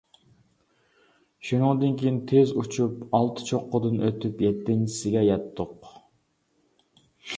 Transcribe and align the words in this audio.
شۇنىڭدىن 1.49 1.93
كېيىن 1.99 2.17
تېز 2.31 2.53
ئۇچۇپ، 2.61 3.13
ئالتە 3.19 3.45
چوققىدىن 3.51 4.01
ئۆتۈپ، 4.07 4.43
يەتتىنچىسىگە 4.49 5.23
يەتتۇق. 5.29 5.93